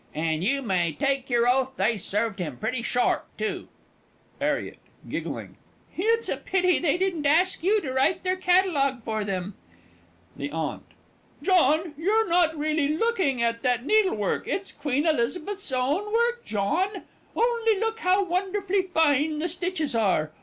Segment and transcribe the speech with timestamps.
[0.15, 3.67] An' you may take yer oath they served him pretty sharp, too!
[4.41, 4.79] 'ARRIET.
[5.95, 9.53] It's a pity they didn't ask you to write their Catalogue for 'em.
[10.35, 10.81] THE AUNT.
[11.43, 17.03] John, you're not really looking at that needlework it's Queen Elizabeth's own work, John.
[17.35, 20.31] Only look how wonderfully fine the stitches are.